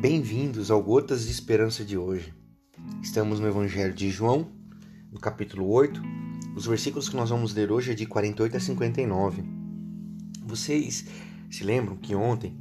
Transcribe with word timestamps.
Bem-vindos 0.00 0.70
ao 0.70 0.80
Gotas 0.80 1.24
de 1.24 1.32
Esperança 1.32 1.84
de 1.84 1.98
hoje. 1.98 2.32
Estamos 3.02 3.40
no 3.40 3.48
Evangelho 3.48 3.92
de 3.92 4.08
João, 4.12 4.46
no 5.10 5.18
capítulo 5.18 5.68
8. 5.68 6.00
Os 6.54 6.66
versículos 6.66 7.08
que 7.08 7.16
nós 7.16 7.30
vamos 7.30 7.52
ler 7.52 7.72
hoje 7.72 7.90
é 7.90 7.94
de 7.96 8.06
48 8.06 8.56
a 8.56 8.60
59. 8.60 9.42
Vocês 10.44 11.04
se 11.50 11.64
lembram 11.64 11.96
que 11.96 12.14
ontem 12.14 12.56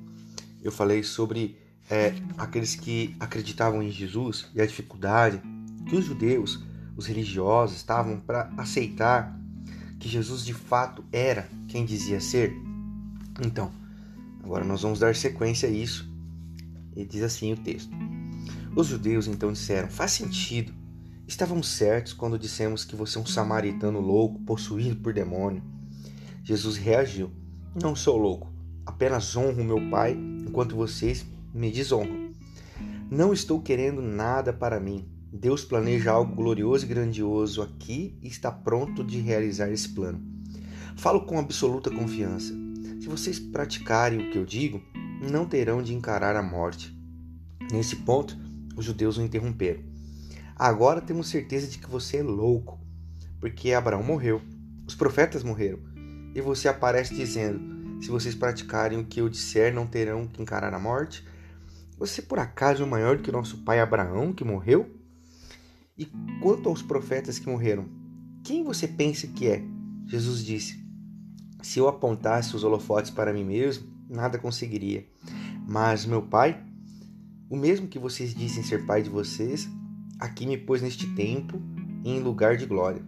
eu 0.63 0.71
falei 0.71 1.03
sobre 1.03 1.55
é, 1.87 2.15
aqueles 2.39 2.73
que 2.73 3.15
acreditavam 3.19 3.83
em 3.83 3.91
Jesus 3.91 4.49
e 4.55 4.59
a 4.59 4.65
dificuldade 4.65 5.39
que 5.87 5.95
os 5.95 6.05
judeus, 6.05 6.65
os 6.95 7.05
religiosos, 7.05 7.77
estavam 7.77 8.19
para 8.19 8.51
aceitar 8.57 9.39
que 9.99 10.09
Jesus 10.09 10.43
de 10.43 10.55
fato 10.55 11.05
era 11.11 11.47
quem 11.67 11.85
dizia 11.85 12.19
ser? 12.19 12.51
Então, 13.45 13.71
agora 14.43 14.65
nós 14.65 14.81
vamos 14.81 14.97
dar 14.97 15.15
sequência 15.15 15.69
a 15.69 15.71
isso 15.71 16.16
e 16.97 17.05
diz 17.05 17.21
assim 17.21 17.53
o 17.53 17.57
texto: 17.57 17.95
Os 18.75 18.87
judeus 18.87 19.27
então 19.27 19.53
disseram: 19.53 19.87
Faz 19.87 20.11
sentido. 20.11 20.73
Estávamos 21.27 21.67
certos 21.67 22.13
quando 22.13 22.39
dissemos 22.39 22.83
que 22.83 22.95
você 22.95 23.17
é 23.17 23.21
um 23.21 23.25
samaritano 23.25 23.99
louco, 23.99 24.39
possuído 24.39 24.95
por 24.95 25.13
demônio. 25.13 25.63
Jesus 26.43 26.75
reagiu: 26.75 27.31
Não 27.79 27.95
sou 27.95 28.17
louco, 28.17 28.51
apenas 28.85 29.35
honro 29.35 29.63
meu 29.63 29.89
Pai 29.89 30.13
enquanto 30.13 30.75
vocês 30.75 31.25
me 31.53 31.71
desonram. 31.71 32.31
Não 33.11 33.31
estou 33.31 33.61
querendo 33.61 34.01
nada 34.01 34.51
para 34.51 34.79
mim. 34.79 35.05
Deus 35.31 35.63
planeja 35.63 36.11
algo 36.11 36.35
glorioso 36.35 36.85
e 36.85 36.87
grandioso 36.87 37.61
aqui 37.61 38.17
e 38.23 38.27
está 38.27 38.51
pronto 38.51 39.03
de 39.03 39.19
realizar 39.19 39.69
esse 39.69 39.89
plano. 39.89 40.19
Falo 40.95 41.25
com 41.25 41.37
absoluta 41.37 41.91
confiança. 41.91 42.53
Se 42.99 43.07
vocês 43.07 43.39
praticarem 43.39 44.19
o 44.19 44.31
que 44.31 44.37
eu 44.37 44.45
digo, 44.45 44.81
não 45.21 45.45
terão 45.45 45.81
de 45.81 45.93
encarar 45.93 46.35
a 46.35 46.43
morte. 46.43 46.95
Nesse 47.71 47.97
ponto, 47.97 48.37
os 48.75 48.85
judeus 48.85 49.17
o 49.17 49.21
interromperam. 49.21 49.81
Agora 50.55 51.01
temos 51.01 51.27
certeza 51.27 51.67
de 51.67 51.77
que 51.77 51.89
você 51.89 52.17
é 52.17 52.23
louco, 52.23 52.79
porque 53.39 53.73
Abraão 53.73 54.03
morreu, 54.03 54.41
os 54.87 54.95
profetas 54.95 55.43
morreram, 55.43 55.79
e 56.33 56.41
você 56.41 56.67
aparece 56.67 57.13
dizendo: 57.15 58.01
se 58.01 58.09
vocês 58.09 58.35
praticarem 58.35 58.99
o 58.99 59.05
que 59.05 59.21
eu 59.21 59.29
disser, 59.29 59.73
não 59.73 59.87
terão 59.87 60.27
que 60.27 60.41
encarar 60.41 60.73
a 60.73 60.79
morte. 60.79 61.25
Você 61.97 62.21
por 62.21 62.37
acaso 62.37 62.83
é 62.83 62.85
maior 62.85 63.17
do 63.17 63.23
que 63.23 63.31
nosso 63.31 63.63
pai 63.63 63.79
Abraão, 63.79 64.31
que 64.31 64.43
morreu? 64.43 64.95
E 65.97 66.05
quanto 66.41 66.69
aos 66.69 66.83
profetas 66.83 67.39
que 67.39 67.49
morreram, 67.49 67.89
quem 68.43 68.63
você 68.63 68.87
pensa 68.87 69.25
que 69.27 69.47
é? 69.47 69.63
Jesus 70.05 70.45
disse: 70.45 70.79
Se 71.61 71.79
eu 71.79 71.87
apontasse 71.87 72.55
os 72.55 72.63
holofotes 72.63 73.09
para 73.09 73.33
mim 73.33 73.43
mesmo, 73.43 73.96
nada 74.09 74.37
conseguiria. 74.37 75.05
Mas 75.67 76.05
meu 76.05 76.21
Pai, 76.21 76.63
o 77.49 77.55
mesmo 77.55 77.87
que 77.87 77.99
vocês 77.99 78.33
dizem 78.33 78.63
ser 78.63 78.85
Pai 78.85 79.01
de 79.01 79.09
vocês, 79.09 79.67
aqui 80.19 80.45
me 80.45 80.57
pôs 80.57 80.81
neste 80.81 81.07
tempo 81.15 81.61
em 82.03 82.19
lugar 82.19 82.57
de 82.57 82.65
glória. 82.65 83.01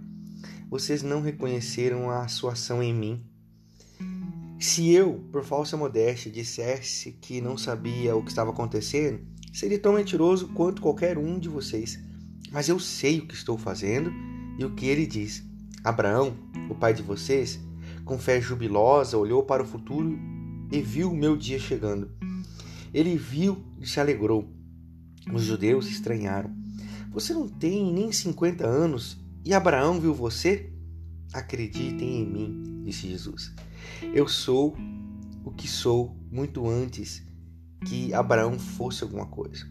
Vocês 0.70 1.02
não 1.02 1.22
reconheceram 1.22 2.10
a 2.10 2.28
sua 2.28 2.54
ação 2.54 2.84
em 2.84 2.94
mim. 2.94 3.24
Se 4.60 4.92
eu, 4.92 5.26
por 5.32 5.44
falsa 5.44 5.78
modéstia, 5.78 6.32
dissesse 6.32 7.14
que 7.14 7.42
não 7.42 7.58
sabia 7.58 8.16
o 8.16 8.22
que 8.22 8.30
estava 8.30 8.52
acontecendo, 8.52 9.22
seria 9.54 9.80
tão 9.80 9.94
mentiroso 9.94 10.50
quanto 10.50 10.82
qualquer 10.82 11.18
um 11.18 11.40
de 11.40 11.48
vocês. 11.48 12.00
Mas 12.52 12.68
eu 12.68 12.80
sei 12.80 13.20
o 13.20 13.28
que 13.28 13.34
estou 13.34 13.58
fazendo 13.58 14.12
e 14.58 14.66
o 14.66 14.76
que 14.76 14.88
ele 14.88 15.08
diz. 15.08 15.44
Abraão, 15.84 16.36
o 16.70 16.76
pai 16.76 16.94
de 16.94 17.02
vocês, 17.02 17.60
com 18.04 18.18
fé 18.20 18.42
jubilosa, 18.42 19.18
olhou 19.18 19.44
para 19.44 19.64
o 19.64 19.66
futuro 19.66 20.20
e 20.72 20.82
viu 20.82 21.12
o 21.12 21.16
meu 21.16 21.36
dia 21.36 21.60
chegando. 21.60 22.12
Ele 22.94 23.18
viu 23.18 23.64
e 23.80 23.88
se 23.88 24.00
alegrou. 24.00 24.48
Os 25.32 25.44
judeus 25.44 25.88
estranharam. 25.88 26.56
Você 27.12 27.34
não 27.34 27.48
tem 27.48 27.92
nem 27.92 28.12
50 28.12 28.66
anos 28.66 29.18
e 29.46 29.54
Abraão 29.54 30.00
viu 30.00 30.14
você? 30.14 30.72
Acreditem 31.34 32.22
em 32.22 32.26
mim, 32.26 32.84
disse 32.86 33.08
Jesus. 33.08 33.54
Eu 34.14 34.28
sou 34.28 34.76
o 35.44 35.52
que 35.52 35.68
sou 35.68 36.16
muito 36.32 36.68
antes 36.68 37.24
que 37.86 38.14
Abraão 38.14 38.60
fosse 38.60 39.04
alguma 39.04 39.26
coisa. 39.26 39.68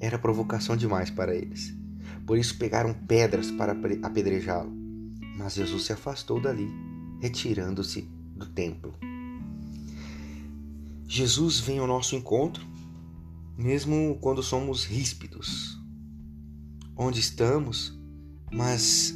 Era 0.00 0.18
provocação 0.18 0.76
demais 0.76 1.10
para 1.10 1.34
eles. 1.34 1.74
Por 2.26 2.38
isso 2.38 2.58
pegaram 2.58 2.92
pedras 2.92 3.50
para 3.50 3.72
apedrejá-lo. 4.02 4.72
Mas 5.38 5.54
Jesus 5.54 5.84
se 5.84 5.92
afastou 5.92 6.40
dali, 6.40 6.68
retirando-se 7.20 8.02
do 8.36 8.46
templo. 8.46 9.11
Jesus 11.14 11.60
vem 11.60 11.78
ao 11.78 11.86
nosso 11.86 12.16
encontro, 12.16 12.66
mesmo 13.54 14.16
quando 14.22 14.42
somos 14.42 14.86
ríspidos, 14.86 15.78
onde 16.96 17.20
estamos, 17.20 17.92
mas 18.50 19.14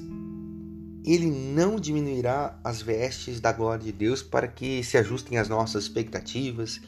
ele 1.06 1.24
não 1.24 1.80
diminuirá 1.80 2.60
as 2.62 2.82
vestes 2.82 3.40
da 3.40 3.50
glória 3.50 3.82
de 3.82 3.92
Deus 3.92 4.22
para 4.22 4.46
que 4.46 4.84
se 4.84 4.98
ajustem 4.98 5.38
às 5.38 5.48
nossas 5.48 5.84
expectativas 5.84 6.82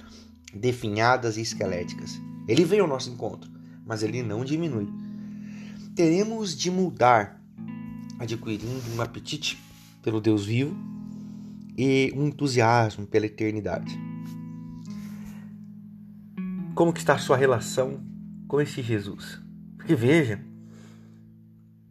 definhadas 0.53 1.39
e 1.39 1.41
esqueléticas. 1.41 2.21
Ele 2.47 2.67
vem 2.67 2.81
ao 2.81 2.87
nosso 2.87 3.09
encontro, 3.09 3.51
mas 3.87 4.03
ele 4.03 4.23
não 4.23 4.45
diminui. 4.45 4.89
Teremos 5.97 6.55
de 6.55 6.71
mudar, 6.71 7.43
adquirindo 8.19 8.95
um 8.95 9.01
apetite 9.01 9.59
pelo 10.03 10.21
Deus 10.21 10.45
vivo 10.45 10.77
e 11.79 12.13
um 12.15 12.27
entusiasmo 12.27 13.07
pela 13.07 13.25
eternidade. 13.25 14.08
Como 16.78 16.93
que 16.93 17.00
está 17.00 17.15
a 17.15 17.19
sua 17.19 17.37
relação 17.37 17.99
com 18.47 18.61
esse 18.61 18.83
Jesus? 18.83 19.43
Porque 19.77 19.97
veja, 19.97 20.41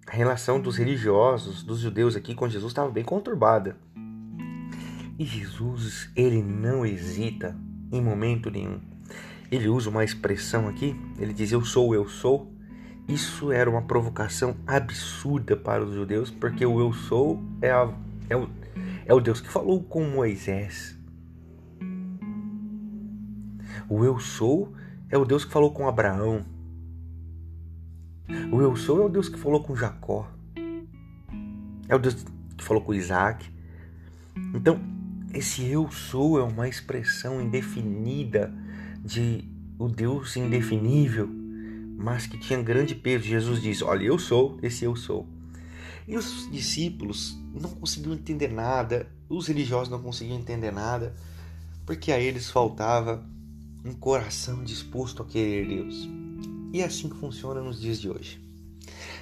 a 0.08 0.16
relação 0.16 0.62
dos 0.62 0.78
religiosos, 0.78 1.62
dos 1.62 1.80
judeus 1.80 2.16
aqui 2.16 2.34
com 2.34 2.48
Jesus 2.48 2.72
estava 2.72 2.90
bem 2.90 3.04
conturbada. 3.04 3.76
E 5.20 5.26
Jesus, 5.26 6.10
ele 6.16 6.42
não 6.42 6.86
hesita 6.86 7.54
em 7.92 8.02
momento 8.02 8.50
nenhum. 8.50 8.80
Ele 9.52 9.68
usa 9.68 9.90
uma 9.90 10.06
expressão 10.06 10.70
aqui, 10.70 10.96
ele 11.20 11.34
diz 11.34 11.52
eu 11.52 11.66
sou, 11.66 11.94
eu 11.94 12.08
sou. 12.08 12.50
Isso 13.10 13.52
era 13.52 13.70
uma 13.70 13.82
provocação 13.82 14.56
absurda 14.66 15.58
para 15.58 15.84
os 15.84 15.94
judeus, 15.94 16.32
porque 16.32 16.66
o 16.66 16.80
eu 16.80 16.94
sou 16.94 17.44
é, 17.62 17.72
a, 17.72 17.94
é, 18.30 18.38
o, 18.38 18.50
é 19.06 19.14
o 19.14 19.20
Deus 19.20 19.42
que 19.42 19.50
falou 19.50 19.84
com 19.84 20.06
Moisés. 20.06 20.97
O 23.90 24.04
eu 24.04 24.20
sou 24.20 24.74
é 25.10 25.18
o 25.18 25.26
Deus 25.26 25.46
que 25.46 25.52
falou 25.52 25.72
com 25.72 25.88
Abraão. 25.88 26.46
O 28.52 28.62
eu 28.62 28.76
sou 28.76 29.02
é 29.02 29.06
o 29.06 29.10
Deus 29.10 29.30
que 29.30 29.40
falou 29.40 29.64
com 29.64 29.76
Jacó. 29.76 30.30
É 31.88 31.96
o 31.96 32.00
Deus 32.00 32.26
que 32.58 32.64
falou 32.64 32.84
com 32.84 32.94
Isaac. 32.94 33.50
Então, 34.54 34.80
esse 35.34 35.66
eu 35.66 35.90
sou 35.92 36.40
é 36.40 36.44
uma 36.44 36.68
expressão 36.68 37.42
indefinida 37.42 38.54
de 39.04 39.48
o 39.80 39.88
Deus 39.88 40.36
indefinível, 40.36 41.30
mas 41.98 42.28
que 42.28 42.38
tinha 42.38 42.62
grande 42.62 42.96
peso. 42.96 43.26
Jesus 43.26 43.62
diz: 43.62 43.82
Olha, 43.82 44.04
eu 44.04 44.20
sou, 44.20 44.58
esse 44.62 44.84
eu 44.84 44.96
sou. 44.96 45.28
E 46.08 46.16
os 46.18 46.50
discípulos 46.52 47.38
não 47.54 47.70
conseguiam 47.72 48.14
entender 48.14 48.48
nada, 48.48 49.08
os 49.30 49.48
religiosos 49.48 49.90
não 49.90 50.02
conseguiam 50.02 50.38
entender 50.38 50.72
nada, 50.72 51.14
porque 51.86 52.12
a 52.12 52.20
eles 52.20 52.50
faltava 52.50 53.26
um 53.84 53.94
coração 53.94 54.64
disposto 54.64 55.24
a 55.24 55.26
querer 55.26 55.68
Deus. 55.68 56.10
E 56.74 56.82
é 56.82 56.86
assim 56.86 57.10
que 57.10 57.18
funciona 57.18 57.62
nos 57.62 57.80
dias 57.80 58.00
de 58.00 58.10
hoje. 58.10 58.42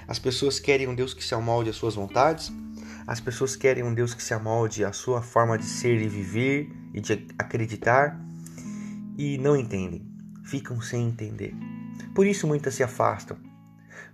As 0.07 0.19
pessoas 0.19 0.59
querem 0.59 0.87
um 0.87 0.95
Deus 0.95 1.13
que 1.13 1.23
se 1.23 1.33
amolde 1.33 1.69
às 1.69 1.75
suas 1.75 1.95
vontades, 1.95 2.51
as 3.07 3.19
pessoas 3.19 3.55
querem 3.55 3.83
um 3.83 3.93
Deus 3.93 4.13
que 4.13 4.23
se 4.23 4.33
amolde 4.33 4.83
à 4.83 4.91
sua 4.91 5.21
forma 5.21 5.57
de 5.57 5.65
ser 5.65 6.01
e 6.01 6.07
viver 6.07 6.71
e 6.93 6.99
de 6.99 7.27
acreditar 7.37 8.19
e 9.17 9.37
não 9.37 9.55
entendem, 9.55 10.05
ficam 10.43 10.81
sem 10.81 11.07
entender. 11.07 11.55
Por 12.13 12.25
isso 12.25 12.47
muitas 12.47 12.73
se 12.73 12.83
afastam. 12.83 13.37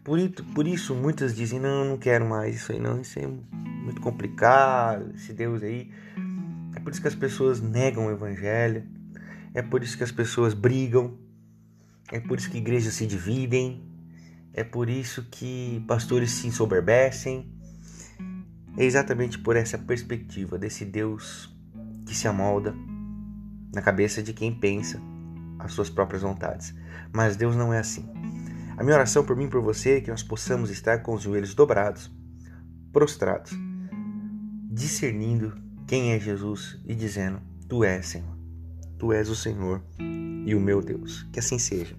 Por 0.03 0.17
isso, 0.19 0.43
por 0.55 0.67
isso 0.67 0.95
muitas 0.95 1.35
dizem: 1.35 1.59
Não, 1.59 1.85
não 1.85 1.97
quero 1.97 2.25
mais 2.25 2.55
isso 2.55 2.71
aí, 2.71 2.79
não, 2.79 2.99
isso 2.99 3.19
é 3.19 3.27
muito 3.27 4.01
complicado, 4.01 5.13
esse 5.15 5.31
Deus 5.33 5.61
aí. 5.63 5.91
É 6.75 6.79
por 6.79 6.91
isso 6.91 7.01
que 7.01 7.07
as 7.07 7.15
pessoas 7.15 7.61
negam 7.61 8.07
o 8.07 8.11
Evangelho 8.11 8.83
é 9.53 9.61
por 9.61 9.83
isso 9.83 9.97
que 9.97 10.03
as 10.03 10.11
pessoas 10.11 10.53
brigam, 10.53 11.17
é 12.11 12.19
por 12.19 12.37
isso 12.37 12.49
que 12.49 12.57
igrejas 12.57 12.93
se 12.93 13.05
dividem, 13.05 13.83
é 14.53 14.63
por 14.63 14.89
isso 14.89 15.23
que 15.29 15.83
pastores 15.87 16.31
se 16.31 16.47
ensoberbecem. 16.47 17.51
É 18.77 18.85
exatamente 18.85 19.37
por 19.39 19.55
essa 19.55 19.77
perspectiva 19.77 20.57
desse 20.57 20.85
Deus 20.85 21.53
que 22.05 22.15
se 22.15 22.27
amolda 22.27 22.73
na 23.73 23.81
cabeça 23.81 24.21
de 24.21 24.33
quem 24.33 24.53
pensa 24.53 25.01
as 25.59 25.73
suas 25.73 25.89
próprias 25.89 26.21
vontades. 26.21 26.73
Mas 27.13 27.35
Deus 27.35 27.55
não 27.55 27.73
é 27.73 27.79
assim. 27.79 28.09
A 28.77 28.83
minha 28.83 28.95
oração 28.95 29.23
por 29.23 29.35
mim 29.35 29.45
e 29.45 29.49
por 29.49 29.61
você 29.61 29.97
é 29.97 30.01
que 30.01 30.09
nós 30.09 30.23
possamos 30.23 30.69
estar 30.69 30.99
com 30.99 31.13
os 31.13 31.21
joelhos 31.21 31.53
dobrados, 31.53 32.11
prostrados, 32.91 33.51
discernindo 34.69 35.53
quem 35.85 36.13
é 36.13 36.19
Jesus 36.19 36.79
e 36.85 36.95
dizendo: 36.95 37.41
Tu 37.67 37.83
és, 37.83 38.05
Senhor. 38.07 38.40
Tu 39.01 39.11
és 39.13 39.29
o 39.29 39.35
Senhor 39.35 39.81
e 40.45 40.53
o 40.53 40.59
meu 40.59 40.79
Deus. 40.79 41.25
Que 41.33 41.39
assim 41.39 41.57
seja. 41.57 41.95